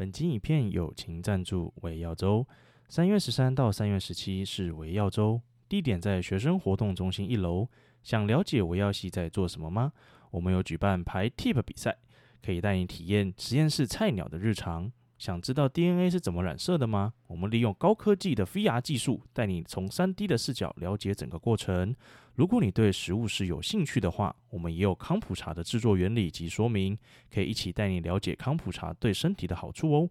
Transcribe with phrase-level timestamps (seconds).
[0.00, 2.48] 本集影片友情赞助微药周，
[2.88, 5.38] 三月十三到三月十七是微药周，
[5.68, 7.68] 地点在学生活动中心一楼。
[8.02, 9.92] 想了解维药系在做什么吗？
[10.30, 11.98] 我们有举办排 tip 比赛，
[12.42, 14.90] 可以带你体验实验室菜鸟的日常。
[15.20, 17.12] 想知道 DNA 是怎么染色的吗？
[17.26, 21.94] 我们利用高科技的 VR 技术，带你从 3D 的视角了解整个过程。
[22.36, 26.96] 如果你对食物是有兴趣的话，我们也有康普茶的制作原理及说明，
[27.30, 30.08] 可以一起带你了解康普茶对身体的好处哦。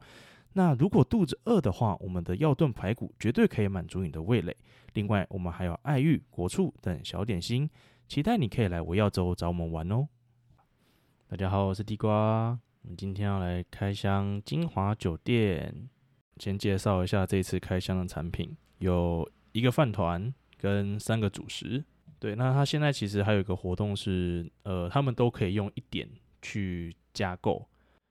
[0.54, 4.56] 那如果肚子饿的话，我们的药炖排骨绝对可以满足你的味蕾。
[4.94, 7.68] 另外，我们还有爱玉、果醋等小点心，
[8.08, 10.08] 期待你可以来微药周找我们玩哦。
[11.28, 12.60] 大家好，我是地瓜。
[12.90, 15.88] 我们今天要来开箱金华酒店，
[16.38, 21.86] 先介绍一下这次开箱的产品，有一个饭团跟三个主食。
[22.18, 26.10] 对，那它现在其实还有一个活动是，呃，他们都可以用一点
[26.42, 27.64] 去加购，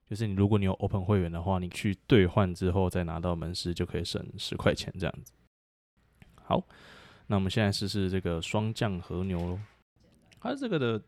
[0.08, 5.32] 就是你如果你有 Open 会员的话，你去兑换之后再拿到门市就可以省十块钱这样子。
[6.44, 6.64] 好，
[7.26, 9.58] 那我们现在试试这个双酱和牛咯，
[10.38, 11.02] 它这个的。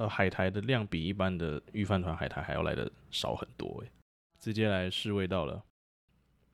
[0.00, 3.90] 呃，海苔的量比一般的御饭团海苔还要来的少很多诶，
[4.38, 5.62] 直接来试味道了。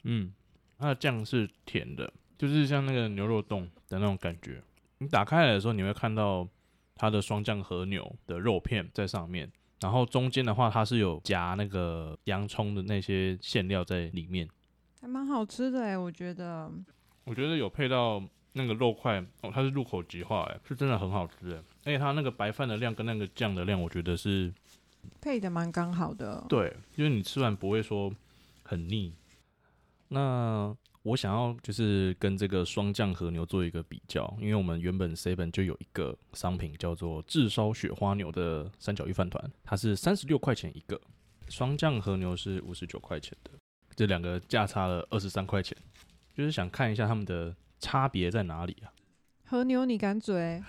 [0.03, 0.33] 嗯，
[0.77, 4.61] 它的酱是甜的，就是像那个牛肉冻的那种感觉。
[4.99, 6.49] 你打开来的时候，你会看到
[6.97, 9.49] 它的双酱和牛的肉片在上面，
[9.81, 14.49] 然后中间的话，它是有夹那个洋葱的那些馅料在里面，
[15.01, 16.69] 还蛮好吃的诶，我觉得。
[17.23, 18.21] 我觉得有配到。
[18.57, 24.51] 那个肉块哦，它是入口即化，哎，是真的很好吃哎，而且它那个白饭的量跟那个酱的量，我觉得是
[25.21, 26.43] 配的蛮刚好的。
[26.49, 28.11] 对，因为你吃完不会说
[28.63, 29.13] 很腻。
[30.09, 40.99] 那我想要就是跟这个双酱和牛做一个比较，因为我们原本 seven 就有一个商品叫做炙烧雪花牛的三角鱼饭团，它是三十六块钱一个，
[41.51, 43.51] 双酱和牛是五十九块钱的，
[43.95, 45.77] 这两个价差了二十三块钱，
[46.35, 47.55] 就是想看一下他们的。
[47.79, 48.93] 差别在哪里啊？
[49.45, 50.63] 和牛你敢嘴？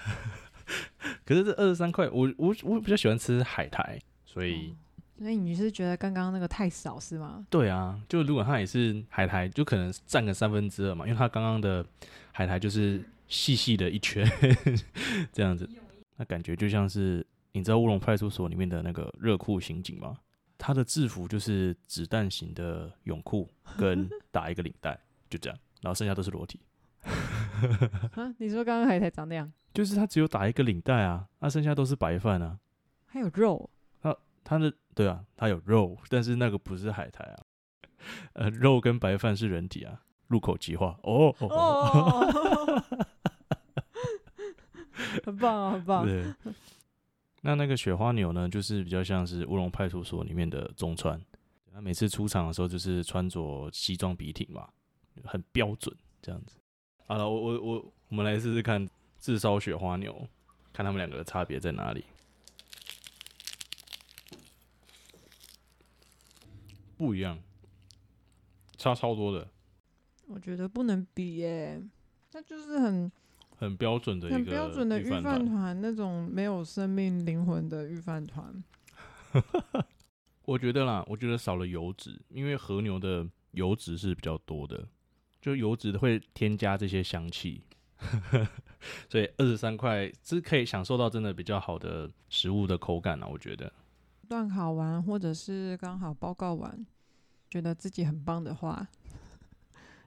[1.26, 4.76] 可是这二十三块，我我我比较喜欢吃海苔，所以、哦、
[5.20, 7.46] 所以你是觉得刚刚那个太少是吗？
[7.50, 11.86] 对啊，就如果它也是海苔，就可能占个三分之二嘛，因为它刚刚的
[12.32, 14.30] 海苔就是细细的一圈
[15.32, 15.70] 这样子，
[16.18, 20.18] 那感觉就像是你知道乌龙派出所里面的那个热裤刑警吗？
[20.58, 25.00] 他的制服就是子弹型的泳裤跟打一个领带，
[25.30, 26.60] 就这样，然后剩下都是裸体。
[28.16, 28.34] 啊！
[28.38, 32.60] 你说刚刚海苔长那样，就是它只有打一个领带啊，那剩下都是白饭啊，
[33.06, 33.70] 还有肉。
[34.02, 37.38] 它它的对啊，它有肉， 但是那个不是海苔啊。
[38.34, 41.34] 呃，肉跟白饭是人体啊，入口即化哦。
[41.40, 42.84] 哦，哦
[45.24, 46.06] 很棒啊，很棒。
[46.06, 46.24] 对。
[47.42, 51.20] 那那个雪花牛呢，就是比较像是乌龙派出所里面的中川，
[51.72, 54.68] 他每次出场的时候就是穿着西装笔挺嘛，
[55.24, 56.58] 很标准这样子。
[57.08, 58.86] 好了，我我我，我们来试试看
[59.18, 60.28] 炙烧雪花牛，
[60.74, 62.04] 看他们两个的差别在哪里。
[66.98, 67.40] 不一样，
[68.78, 69.48] 差超多的。
[70.28, 71.82] 我觉得不能比耶，
[72.34, 73.10] 那就是很
[73.56, 78.62] 很标准的一个很标准的御饭团，那种没有生命灵魂的御饭团。
[80.44, 84.86] 我觉得啦，我觉得少了油脂，因为和牛的油脂是比较多的。
[85.48, 87.62] 就油脂会添加这些香气，
[89.08, 93.72] 所以二十三块是可以享受到真的比较好的食物的口感啊，我觉得。
[94.28, 96.86] 段考完或者是刚好报告完，
[97.50, 98.86] 觉得自己很棒的话，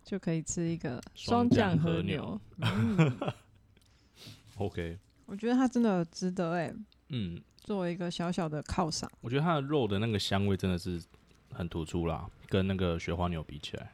[0.05, 2.39] 就可以吃一个双酱和牛。
[2.59, 3.33] 嗯、
[4.61, 6.77] OK，我觉得它真的值得哎、欸。
[7.09, 11.03] 嗯，作为一个小小的犒赏，我觉得它的肉的那个香味真的是
[11.51, 13.91] 很突出啦，跟那个雪花牛比起来。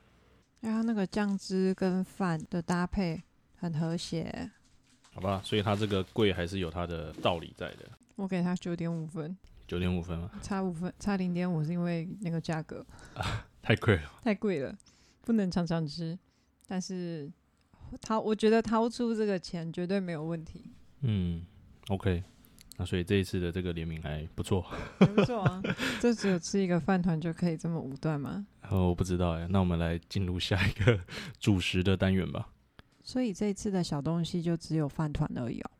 [0.60, 3.22] 然后那个酱汁跟饭的搭配
[3.56, 4.50] 很和谐，
[5.12, 7.88] 好吧，所以它这个贵还是有它的道理在的。
[8.16, 9.36] 我给它九点五分，
[9.66, 10.30] 九点五分吗？
[10.42, 12.84] 差五分，差零点五是因为那个价格
[13.14, 14.76] 啊，太贵了，太贵了，
[15.22, 16.18] 不能常常吃。
[16.66, 17.30] 但是
[18.00, 20.72] 掏，我觉得掏出这个钱绝对没有问题。
[21.02, 21.44] 嗯
[21.88, 22.24] ，OK。
[22.78, 24.60] 那所以这一次的这个联名还不错，
[24.98, 25.62] 还不错啊！
[25.98, 28.47] 这只有吃一个饭团就可以这么武断吗？
[28.71, 29.47] 哦，我不知道哎。
[29.48, 30.98] 那我们来进入下一个
[31.39, 32.48] 主食的单元吧。
[33.03, 35.71] 所以这一次的小东西就只有饭团而已哦。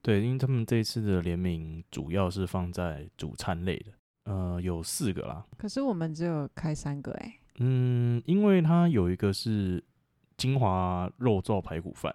[0.00, 3.92] 对，因为他们这一次的联名主要是放在主餐类的，
[4.24, 5.44] 呃，有四个啦。
[5.56, 7.38] 可是我们只有开三个哎。
[7.58, 9.82] 嗯，因为它有一个是
[10.36, 12.14] 金华肉燥排骨饭，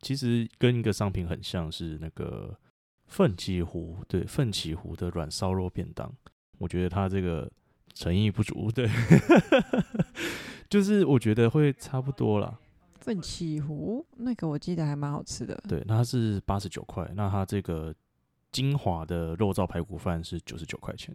[0.00, 2.56] 其实跟一个商品很像是那个。
[3.06, 6.10] 奋起湖对奋起湖的软烧肉便当，
[6.56, 7.48] 我觉得它这个
[7.94, 8.90] 诚意不足，对，
[10.68, 12.58] 就是我觉得会差不多啦。
[13.00, 17.94] 奋起湖那个我记得还蛮好吃的，对，那它是八十九块，那它这个
[18.50, 21.14] 精华的肉燥排骨饭是九十九块钱。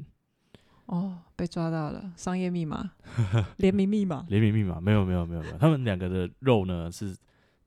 [0.86, 2.92] 哦，被抓到了，商业密码，
[3.58, 7.16] 联名密码， 联名密码，没有没有没有没有，他们两个的肉呢是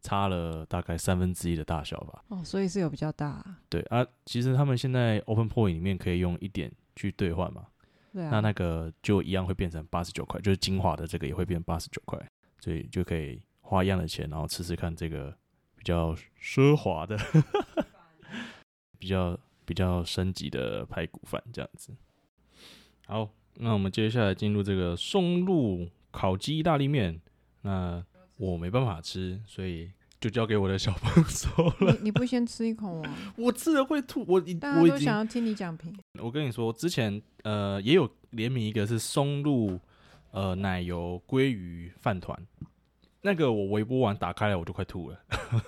[0.01, 2.23] 差了大概三分之一的大小吧。
[2.29, 3.59] 哦，所以是有比较大啊。
[3.69, 7.67] 对啊，其实他们现在 Open Point 里面可以用一点去兑换嘛。
[8.13, 8.29] 对啊。
[8.31, 12.19] 那那个就一样会变成八十九块，就是精华的这个也会变八十九块，
[12.61, 15.37] 所以就可以花一样的钱，然后吃吃看这个
[15.77, 17.17] 比较奢华的，
[18.99, 21.95] 比较比较升级的排骨饭这样子。
[23.07, 27.21] 好，那我们接下来进入这个松露烤鸡意大利面。
[27.63, 28.05] 那
[28.39, 29.93] 我没办法吃，所以
[30.23, 31.51] 就交给我的小帮手
[31.85, 31.93] 了。
[31.95, 33.13] 你你不先吃一口吗？
[33.37, 34.25] 我吃了会吐。
[34.29, 35.93] 我大家都想要听你讲评。
[36.23, 39.81] 我跟你说，之前呃也有联名一个是松露
[40.31, 42.39] 呃奶油鲑鱼饭团，
[43.23, 45.19] 那个我微波完打开来我就快吐了。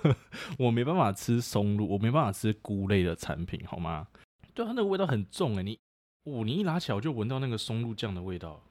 [0.57, 4.07] 我没办法吃松露，我没办法吃菇类的产品，好吗？
[4.53, 5.77] 对，它那个味道很重哎，你。
[6.23, 8.63] 哦，你一拿起来我就闻到那个松露酱的味道。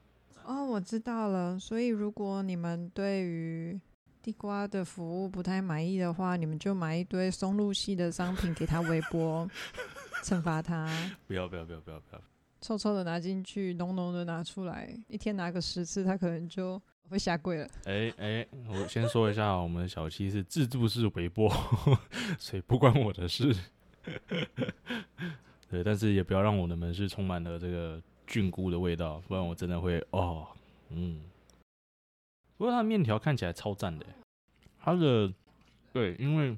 [0.43, 1.57] 哦，我知道了。
[1.57, 3.79] 所以如果你们对于
[4.25, 9.47] 地瓜的服务不太满意的话，你们就买一堆松露系的商品给他微波，
[10.25, 10.89] 惩罚他。
[11.27, 12.21] 不要不要不要不要不要！
[12.59, 17.67] 臭臭的拿进去，浓浓的拿出来，一天拿个十次，他可能就会下跪了。
[17.83, 21.47] 哎哎，我先说一下，我们小七是自助式微波，
[22.39, 23.55] 所以不关我的事。
[25.69, 30.47] 对，但是也不要让我的门市充满了这个菌菇的味道，不然我真的会哦，
[30.89, 31.21] 嗯。
[32.57, 34.05] 不过它的面条看起来超赞的，
[34.79, 35.31] 它的
[35.93, 36.57] 对，因为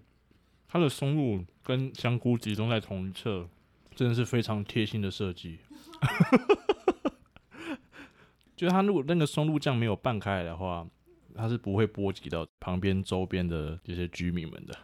[0.68, 3.48] 它的松露跟香菇集中在同一侧，
[3.96, 5.60] 真的是非常贴心的设计。
[8.56, 10.88] 就是它如果那个松露酱没有拌开来的话，
[11.36, 14.76] 它是不会波及到旁边周边的这些居民们的。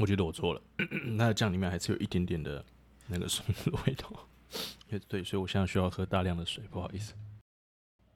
[0.00, 0.62] 我觉得我错了，
[1.18, 2.64] 它的酱里面还是有一点点的。
[3.08, 4.28] 那个松露的味道，
[4.88, 7.14] 也对，所以我现在需要喝大量的水，不好意思。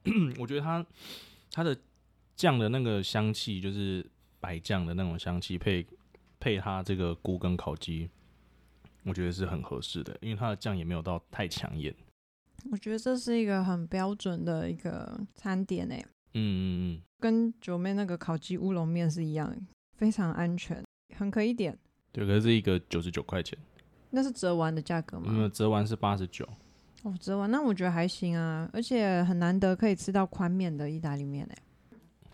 [0.38, 0.86] 我觉得它
[1.50, 1.76] 它的
[2.36, 4.04] 酱的那个香气，就是
[4.38, 5.84] 白酱的那种香气，配
[6.38, 8.08] 配它这个菇跟烤鸡，
[9.04, 11.94] 我觉得是很合适的，因为它的酱也没有到太抢眼。
[12.70, 16.04] 我觉得这是一个很标准的一个餐点诶。
[16.34, 19.56] 嗯嗯嗯，跟九妹那个烤鸡乌龙面是一样，
[19.96, 20.84] 非常安全，
[21.16, 21.78] 很可以点。
[22.12, 23.58] 对，可是一个九十九块钱。
[24.10, 25.32] 那是折完的价格吗？
[25.32, 26.46] 没有，折完是八十九。
[27.02, 31.56] 哦，折完那我觉得还行啊，而且很难得可以吃到宽面的意大利面哎。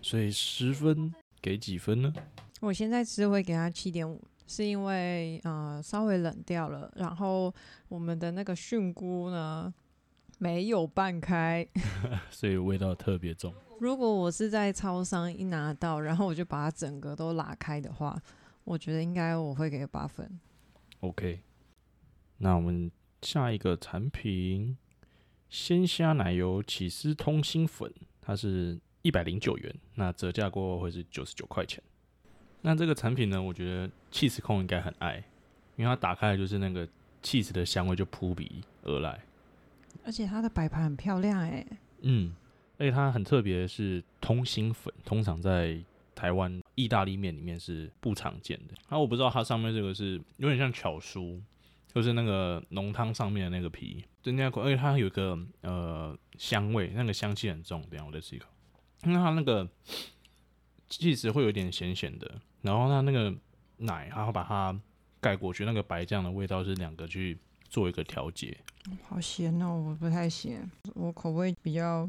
[0.03, 2.13] 所以十分给几分呢？
[2.61, 7.53] 我现在吃会给他七点五，是因为呃稍微冷掉了，然后
[7.89, 9.73] 我们的那个菌菇呢
[10.39, 11.67] 没有拌开，
[12.31, 13.55] 所以味道特别重。
[13.81, 18.21] 如果我是在超商一拿到，然后我就把它整个都拉开的话，
[18.65, 20.39] 我觉得应该我会给八分。
[21.01, 21.41] OK。
[22.39, 22.91] 那我们
[23.23, 24.77] 下一个产品，
[25.49, 31.83] 鲜虾奶油起司通心粉，它是一百零九元，那折价过后会是九十九块钱。
[32.61, 35.23] 那这个产品呢，我觉得 cheese 控应该很爱，
[35.77, 36.87] 因为它打开来就是那个
[37.23, 39.21] cheese 的香味就扑鼻而来，
[40.05, 41.67] 而且它的摆盘很漂亮哎。
[42.01, 42.35] 嗯，
[42.79, 45.79] 而且它很特别是通心粉，通常在
[46.15, 48.75] 台湾意大利面里面是不常见的。
[48.89, 51.41] 那我不知道它上面这个是有点像巧酥。
[51.95, 57.83] 就是那个浓汤上面的那个皮，就那口，而且它有一个呃香味，那个香气很重。
[57.91, 58.47] 等下我再吃一口，
[59.05, 59.69] 因为它那个
[60.89, 63.35] 起司会有点咸咸的，然后它那个
[63.79, 64.79] 奶，然后把它
[65.21, 68.57] 盖过去，那个白酱的味道是两个去做一个调节。
[69.09, 72.09] 好咸哦，我不太咸，我口味比较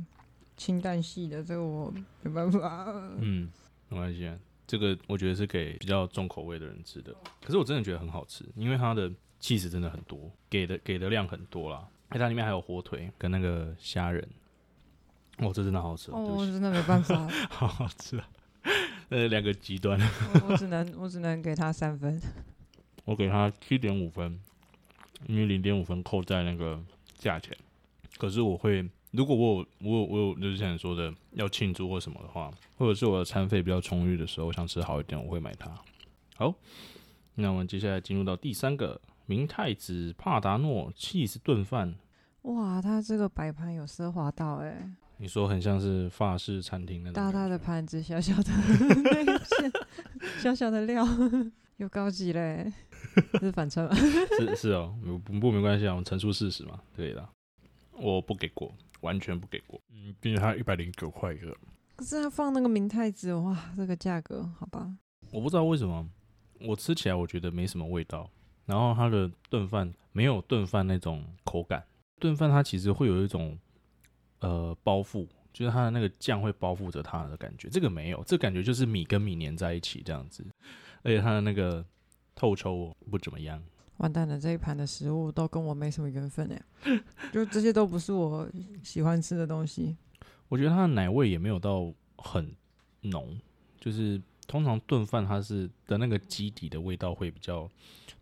[0.57, 2.85] 清淡系的，这个我没办法。
[3.19, 3.49] 嗯，
[3.89, 7.15] 没关系啊，这个我觉得是给比较重口味的人吃的。
[7.41, 9.11] 可是我真的觉得很好吃，因为它的。
[9.39, 11.85] 气质真的很多，给的给的量很多啦。
[12.07, 14.25] 它里面还有火腿跟那个虾仁，
[15.37, 16.19] 哦，这真的好好吃哦！
[16.37, 18.29] 我真的没办法， 好好吃啊！
[19.09, 19.99] 呃，两个极端，
[20.47, 22.21] 我只能我只能给他三分，
[23.05, 24.39] 我给他七点五分，
[25.27, 26.79] 因为零点五分扣在那个
[27.17, 27.55] 价钱。
[28.17, 35.69] 可是我会，如果我有我有我有就是像你说的要庆祝或什么的话，或者是我的餐费比较充裕的时候，我想吃好一点，我会买它。
[36.35, 36.53] 好，
[37.35, 39.01] 那我们接下来进入到第三个。
[39.25, 41.95] 明太子帕达诺 cheese 炖饭，
[42.43, 44.91] 哇，它这个摆盘有奢华到哎、欸！
[45.17, 48.51] 你说很像是法式餐厅那种大大的盘子，小小的
[50.41, 51.05] 小小的料，
[51.77, 52.71] 有高级嘞，
[53.33, 53.95] 这是反串吗？
[54.39, 57.27] 是是哦，不不没关系啊，我们陈述事实嘛，对的。
[57.95, 59.79] 我不给过，完全不给过。
[59.91, 61.55] 嗯，毕竟它一百零九块一个。
[61.95, 64.91] 可是它放那个明太子，哇，这个价格好吧？
[65.31, 66.05] 我不知道为什么，
[66.59, 68.29] 我吃起来我觉得没什么味道。
[68.65, 71.83] 然后它的炖饭没有炖饭那种口感，
[72.19, 73.57] 炖饭它其实会有一种
[74.39, 77.69] 呃包覆，就是它的那个酱会包覆着它的感觉。
[77.69, 80.45] 这个没有，这个感觉就是米跟米粘在一起这样子，
[81.03, 81.85] 而且它的那个
[82.35, 83.61] 透抽不怎么样。
[83.97, 86.61] 完蛋了，这一盘的食物都跟我没什么缘分哎，
[87.31, 88.49] 就这些都不是我
[88.81, 89.95] 喜欢吃的东西。
[90.49, 92.55] 我觉得它的奶味也没有到很
[93.01, 93.39] 浓，
[93.79, 97.69] 就是通常炖饭它是的那个基底的味道会比较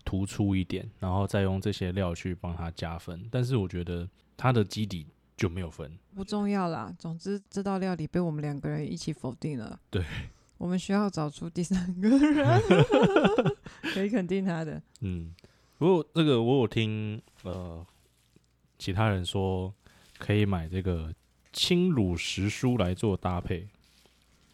[0.05, 3.27] 突出一点，然后再用这些料去帮它加分。
[3.31, 6.93] 但是我觉得它的基底就没有分，不重要啦。
[6.99, 9.79] 总之这道料理被我们两个人一起否定了。
[9.89, 10.03] 对，
[10.57, 12.61] 我们需要找出第三个人
[13.93, 14.81] 可以肯定他的。
[14.99, 15.33] 嗯。
[15.77, 17.83] 不过这个我有听呃
[18.77, 19.73] 其他人说
[20.19, 21.11] 可以买这个
[21.51, 23.67] 轻乳时蔬来做搭配，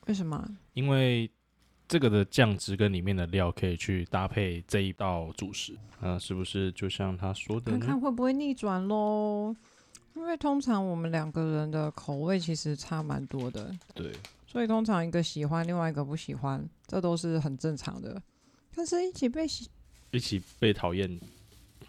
[0.05, 0.57] 为什么？
[0.73, 1.29] 因为
[1.87, 7.71] 这个的酱汁跟里面的料可以去搭配这一道主食，啊，是不是就像他说的？
[7.71, 9.55] 看看会不会逆转喽？
[10.15, 14.11] 因为通常我们两个人的口味其实差蛮多的，对，
[14.47, 18.21] 所以通常一个喜欢，另外一个不喜欢，这都是很正常的。
[18.75, 19.69] 但是一起被喜。
[20.11, 21.19] 一起被讨厌，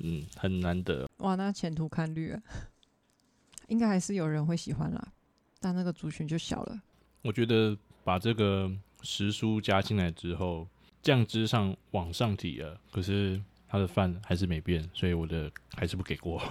[0.00, 1.08] 嗯，很难得。
[1.18, 2.42] 哇，那前途看绿啊！
[3.68, 5.08] 应该还是有人会喜欢啦，
[5.60, 6.80] 但那个族群就小了。
[7.22, 8.70] 我觉得把这个
[9.08, 10.68] 时蔬加进来之后，
[11.00, 16.42] 酱汁上往上提了，可是他的饭还是没变，所以我的还是不给过。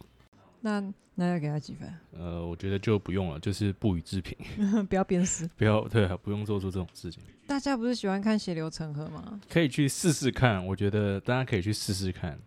[0.62, 0.82] 那
[1.14, 1.92] 那要给他几分？
[2.18, 4.34] 呃，我觉得就不用了，就是不予置评，
[4.88, 7.22] 不要鞭尸， 不要对，不用做出这种事情。
[7.46, 9.38] 大家不是喜欢看血流成河吗？
[9.50, 12.38] 可以去试试看，我觉得大家可以去试试看。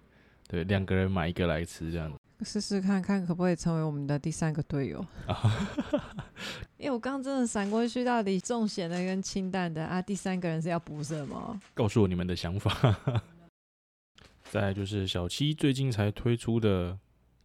[0.47, 2.11] 对，两个人买一个来吃，这样
[2.43, 5.05] 试试看看可不可以成为我们的第三个队友。
[6.77, 10.01] 因为我刚刚真的闪过去，到底重咸的跟清淡的啊？
[10.01, 11.59] 第三个人是要补什么？
[11.73, 13.21] 告诉我你们的想法。
[14.49, 16.97] 再来就是小七最近才推出的。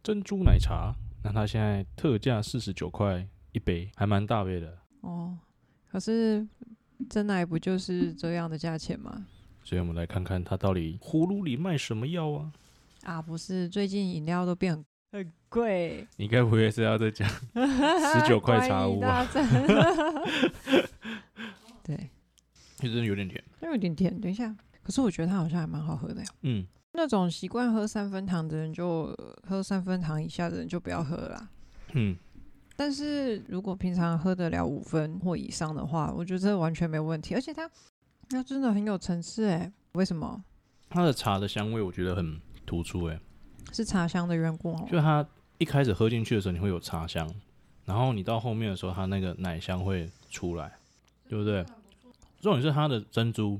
[0.03, 5.37] 珍珠奶茶，那它现在特价四十九块一杯，还蛮大杯的哦。
[5.89, 6.47] 可是
[7.09, 9.25] 真奶不就是这样的价钱吗？
[9.65, 12.53] 所以我们来看看它到底葫芦里卖什么药啊？
[13.07, 14.83] 啊，不是，最近饮料都变
[15.13, 16.05] 很贵。
[16.17, 19.25] 你该不会是要再讲 十九块茶屋吧？
[21.81, 22.09] 对，
[22.77, 24.19] 就真的有点甜，有点甜。
[24.19, 26.27] 等一下，可是我觉得它好像还蛮好喝的呀。
[26.41, 26.67] 嗯。
[26.91, 29.15] 那种习惯喝三分糖的人，就
[29.47, 31.49] 喝三分糖以下的人就不要喝了啦。
[31.93, 32.17] 嗯，
[32.75, 37.33] 但是如果平常喝得了五分或以上的话，我觉得这完全没有问题。
[37.35, 37.69] 而且它，
[38.29, 39.71] 它真的很有层次哎。
[39.93, 40.43] 为什么？
[40.89, 43.19] 它的茶的香味我觉得很突出哎，
[43.73, 44.75] 是茶香的缘故。
[44.85, 47.27] 就它一开始喝进去的时候，你会有茶香，
[47.85, 50.71] 然后你到后面的时候，它那个奶香会出来，
[51.27, 51.65] 对不对？
[52.39, 53.59] 重点是它的珍珠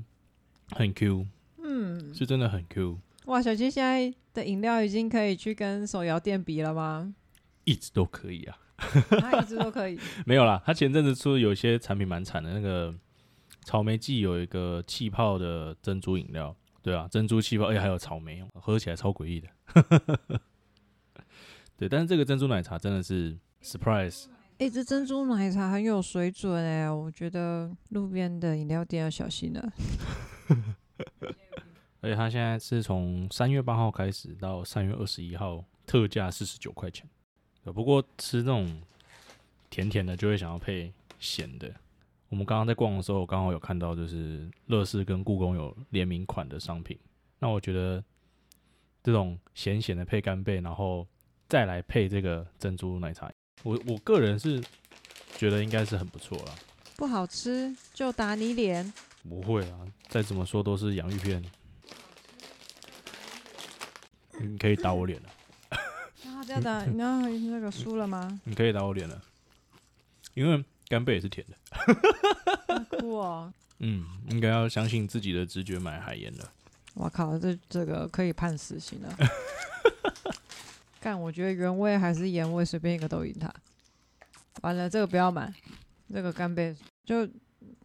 [0.70, 1.26] 很 Q，
[1.64, 2.98] 嗯，是真的很 Q。
[3.24, 7.12] 哇，小七现在的饮料已经可以去跟手摇店比了吗？
[7.64, 9.98] 一直都可以啊，他一直都可以。
[10.24, 12.94] 没有啦，他前阵子出有一些产品蛮惨的，那个
[13.64, 19.48] 草莓季有一个气泡的珍珠饮料，对啊，珍珠气泡，而且还有草莓，喝起来超诡异的。
[21.76, 24.26] 对，但是这个珍珠奶茶真的是 surprise。
[24.58, 29.72] 哎、欸，这珍珠奶茶很有水准哎、欸，我觉得路边的饮料店要小心了。
[32.00, 37.08] 而且它现在是从三月八号开始到三月二十一号，特价四十九块钱。
[37.74, 38.80] 不过吃那种
[39.68, 41.72] 甜甜的，就会想要配咸的。
[42.28, 46.98] 我们刚刚在逛的时候，刚好有看到就是乐事跟故宫有联名款的商品。
[47.38, 48.02] 那我觉得
[49.02, 51.06] 这种咸咸的配干贝，然后
[51.48, 53.30] 再来配这个珍珠奶茶，
[53.62, 54.62] 我我个人是
[55.36, 56.54] 觉得应该是很不错了。
[56.96, 58.92] 不好吃就打你脸？
[59.28, 61.42] 不会啊，再怎么说都是洋芋片。
[64.40, 65.28] 你可以打我脸了。
[66.28, 68.40] 啊，这样的，你要那个输了吗？
[68.44, 69.22] 你可以打我脸了，
[70.34, 72.84] 因为干贝也是甜的。
[72.98, 73.52] 酷哦。
[73.80, 76.52] 嗯，应该要相信自己的直觉买海盐了。
[76.94, 79.16] 我靠，这这个可以判死刑了。
[81.00, 83.48] 干，我觉得原味还是盐味，随便一个都赢他。
[84.62, 85.52] 完了，这个不要买，
[86.12, 87.28] 这个干贝就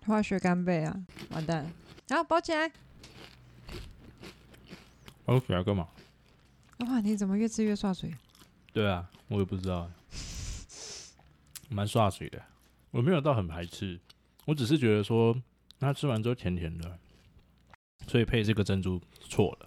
[0.07, 1.71] 化学干贝啊，完蛋。
[2.09, 2.71] 好，包起来。
[5.25, 5.87] 包起来干嘛？
[6.79, 8.11] 哇，你怎么越吃越刷水？
[8.73, 9.91] 对啊，我也不知道，
[11.69, 12.41] 蛮刷水的。
[12.93, 13.99] 我没有到很排斥，
[14.45, 15.35] 我只是觉得说，
[15.79, 16.99] 它吃完之后甜甜的，
[18.05, 19.65] 所以配这个珍珠错了。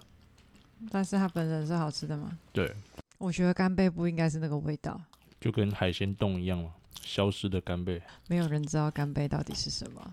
[0.89, 2.39] 但是它本身是好吃的吗？
[2.53, 2.73] 对，
[3.17, 4.97] 我觉得干贝不应该是那个味道。
[5.41, 8.01] 就跟海鲜冻一样嘛，消失的干贝。
[8.29, 10.09] 没有人知道干贝到底是什么，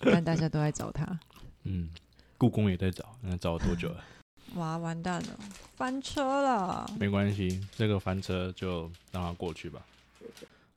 [0.00, 1.20] 但大家都在找它。
[1.64, 1.90] 嗯，
[2.38, 4.02] 故宫也在找，那找了多久了？
[4.56, 5.38] 哇，完蛋了，
[5.74, 6.90] 翻车了。
[6.98, 9.84] 没关系，这个翻车就让它过去吧。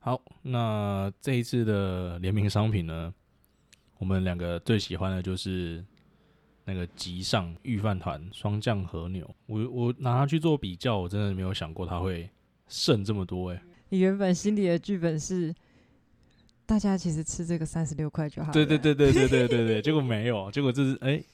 [0.00, 3.14] 好，那这一次的联名商品呢，
[3.98, 5.84] 我们两个最喜欢的就是
[6.64, 9.28] 那个极上御饭团双酱和牛。
[9.46, 12.28] 我我拿它去做比较，我真的没有想过它会
[12.66, 13.62] 剩这么多哎。
[13.90, 15.54] 你原本心里的剧本是，
[16.64, 18.52] 大家其实吃这个三十六块就好了。
[18.52, 21.08] 对对对对对对对对，结果没有，结果这是哎。
[21.10, 21.24] 欸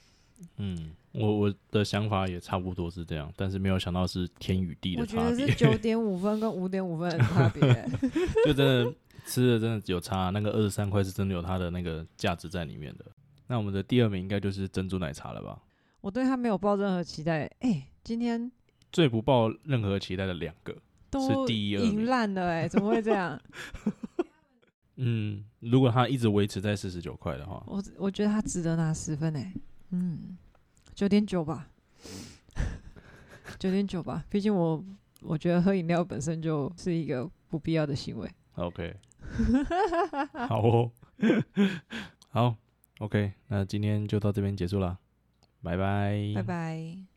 [0.57, 5.23] 嗯，我我的想法也差不多是这样，但是没有想到是天与地的差别。
[5.23, 7.61] 我觉得是九点五分跟五点五分的差别，
[8.45, 8.93] 就真的
[9.25, 13.05] 吃的真的有差，那个二十三块是真的有它的那个价值在里面的。
[13.47, 15.59] 那我们的第二名应该就是珍珠奶茶了吧？
[16.01, 17.45] 我对它没有抱任何期待。
[17.59, 18.51] 哎、欸，今天
[18.91, 20.75] 最不抱任何期待的两个
[21.09, 23.39] 都是第一、二名，赢烂了哎，怎么会这样？
[24.97, 29.53] 嗯，如果它一直维持在四十九块的话，我我觉得它值得拿十分哎。
[29.91, 30.37] 嗯，
[30.97, 31.69] 九点九吧，
[33.59, 34.25] 九点九吧。
[34.31, 34.83] 毕竟我
[35.21, 38.27] 我觉得喝饮料本身就是一个不必要的行为。
[38.55, 38.95] OK，
[40.49, 40.91] 好哦，
[42.29, 42.55] 好
[42.97, 44.97] ，OK，那今天就到这边结束了，
[45.61, 47.16] 拜拜，拜拜。